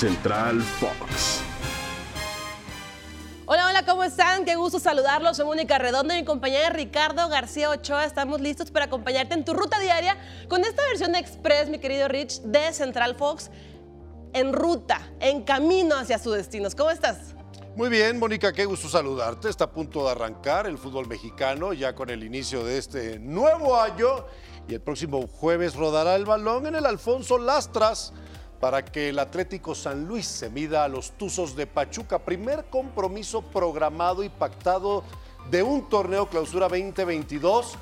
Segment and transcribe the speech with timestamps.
[0.00, 1.42] Central Fox.
[3.44, 4.46] Hola, hola, ¿cómo están?
[4.46, 5.36] Qué gusto saludarlos.
[5.36, 8.06] Soy Mónica Redondo y mi compañera Ricardo García Ochoa.
[8.06, 10.16] Estamos listos para acompañarte en tu ruta diaria
[10.48, 13.50] con esta versión de Express, mi querido Rich, de Central Fox,
[14.32, 16.74] en ruta, en camino hacia sus destinos.
[16.74, 17.34] ¿Cómo estás?
[17.76, 19.50] Muy bien, Mónica, qué gusto saludarte.
[19.50, 23.78] Está a punto de arrancar el fútbol mexicano ya con el inicio de este nuevo
[23.78, 24.24] año
[24.66, 28.14] y el próximo jueves rodará el balón en el Alfonso Lastras
[28.60, 32.18] para que el Atlético San Luis se mida a los Tuzos de Pachuca.
[32.18, 35.02] Primer compromiso programado y pactado
[35.50, 37.76] de un torneo clausura 2022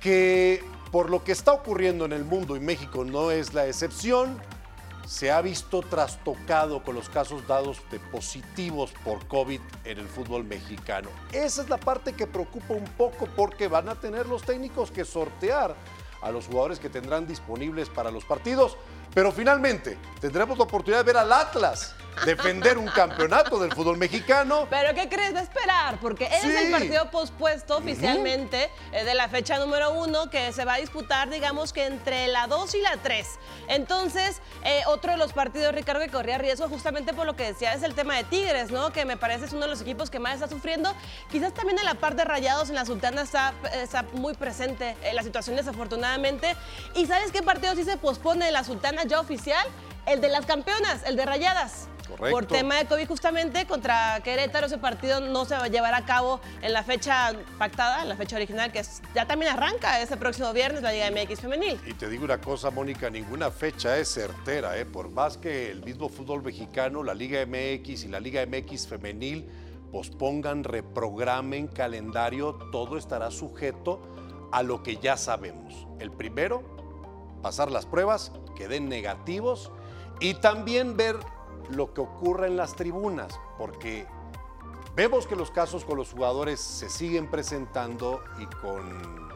[0.00, 4.40] que por lo que está ocurriendo en el mundo y México no es la excepción,
[5.06, 10.44] se ha visto trastocado con los casos dados de positivos por COVID en el fútbol
[10.44, 11.10] mexicano.
[11.32, 15.04] Esa es la parte que preocupa un poco porque van a tener los técnicos que
[15.04, 15.76] sortear
[16.22, 18.76] a los jugadores que tendrán disponibles para los partidos.
[19.14, 24.66] Pero finalmente tendremos la oportunidad de ver al Atlas defender un campeonato del fútbol mexicano.
[24.70, 25.98] ¿Pero qué crees de esperar?
[26.00, 30.74] Porque es el partido pospuesto oficialmente eh, de la fecha número uno que se va
[30.74, 33.26] a disputar, digamos que entre la 2 y la 3.
[33.68, 37.74] Entonces, eh, otro de los partidos, Ricardo, que corría riesgo justamente por lo que decía
[37.74, 38.92] es el tema de Tigres, ¿no?
[38.92, 40.94] Que me parece es uno de los equipos que más está sufriendo.
[41.30, 45.12] Quizás también en la parte de rayados en la Sultana está, está muy presente eh,
[45.12, 46.56] la situación desafortunadamente.
[46.94, 49.66] ¿Y sabes qué partido sí se pospone de la Sultana ya oficial?
[50.06, 51.88] El de las campeonas, el de rayadas.
[52.30, 56.04] Por tema de COVID, justamente contra Querétaro, ese partido no se va a llevar a
[56.04, 60.52] cabo en la fecha pactada, en la fecha original, que ya también arranca ese próximo
[60.52, 61.80] viernes la Liga MX Femenil.
[61.84, 64.86] Y te digo una cosa, Mónica, ninguna fecha es certera, ¿eh?
[64.86, 69.44] por más que el mismo fútbol mexicano, la Liga MX y la Liga MX Femenil
[69.90, 74.00] pospongan, reprogramen calendario, todo estará sujeto
[74.52, 75.88] a lo que ya sabemos.
[75.98, 76.62] El primero,
[77.42, 79.72] pasar las pruebas, que den negativos
[80.20, 81.18] y también ver
[81.70, 84.06] lo que ocurre en las tribunas, porque
[84.94, 89.26] vemos que los casos con los jugadores se siguen presentando y con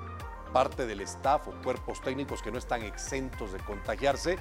[0.52, 4.38] parte del staff o cuerpos técnicos que no están exentos de contagiarse,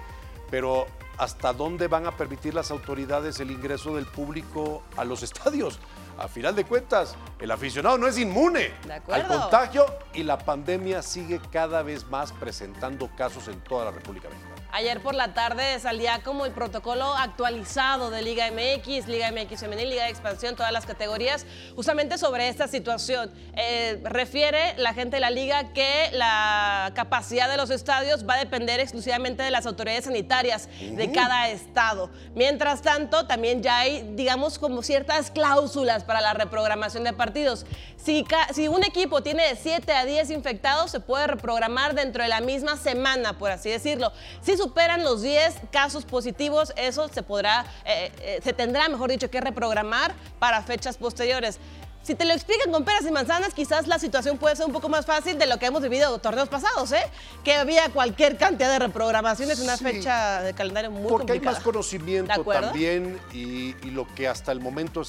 [0.49, 5.79] pero ¿hasta dónde van a permitir las autoridades el ingreso del público a los estadios?
[6.19, 8.73] A final de cuentas, el aficionado no es inmune
[9.09, 14.27] al contagio y la pandemia sigue cada vez más presentando casos en toda la República
[14.27, 14.59] Mexicana.
[14.71, 19.89] Ayer por la tarde salía como el protocolo actualizado de Liga MX, Liga MX Femenil,
[19.89, 23.31] Liga de Expansión, todas las categorías, justamente sobre esta situación.
[23.55, 28.37] Eh, refiere la gente de la liga que la capacidad de los estadios va a
[28.37, 32.11] depender exclusivamente de las autoridades sanitarias de cada estado.
[32.35, 37.67] Mientras tanto, también ya hay, digamos, como ciertas cláusulas para la reprogramación de partidos.
[37.95, 38.25] Si,
[38.67, 42.77] un equipo tiene de 7 a 10 infectados, se puede reprogramar dentro de la misma
[42.77, 44.11] semana, por así decirlo.
[44.41, 49.29] Si superan los 10 casos positivos, eso se podrá, eh, eh, se tendrá, mejor dicho,
[49.29, 51.59] que reprogramar para fechas posteriores.
[52.03, 54.89] Si te lo explican con peras y manzanas, quizás la situación puede ser un poco
[54.89, 57.03] más fácil de lo que hemos vivido torneos pasados, ¿eh?
[57.43, 62.43] Que había cualquier cantidad de reprogramaciones, una fecha de calendario muy Porque hay más conocimiento
[62.43, 65.01] también y, lo que hasta el momento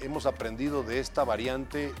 [0.00, 1.92] hemos aprendido de esta variante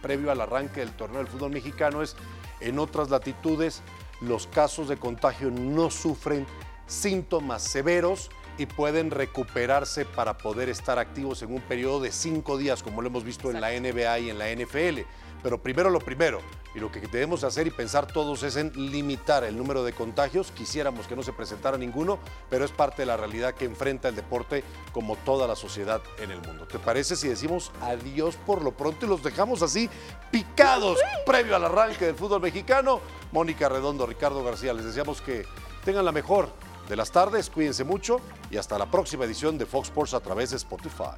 [0.00, 2.16] previo al arranque del torneo del fútbol mexicano es
[2.60, 3.82] en otras latitudes
[4.20, 6.46] los casos de contagio no sufren
[6.86, 12.82] síntomas severos y pueden recuperarse para poder estar activos en un periodo de cinco días,
[12.82, 15.00] como lo hemos visto en la NBA y en la NFL.
[15.42, 16.40] Pero primero lo primero,
[16.74, 20.50] y lo que debemos hacer y pensar todos es en limitar el número de contagios.
[20.52, 22.18] Quisiéramos que no se presentara ninguno,
[22.48, 26.30] pero es parte de la realidad que enfrenta el deporte como toda la sociedad en
[26.30, 26.66] el mundo.
[26.66, 29.90] ¿Te parece si decimos adiós por lo pronto y los dejamos así
[30.30, 33.00] picados previo al arranque del fútbol mexicano?
[33.32, 35.44] Mónica Redondo, Ricardo García, les deseamos que
[35.84, 36.48] tengan la mejor
[36.88, 38.20] de las tardes, cuídense mucho
[38.50, 41.16] y hasta la próxima edición de Fox Sports a través de Spotify.